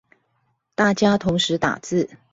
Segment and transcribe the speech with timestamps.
[0.73, 2.09] 大家同時打字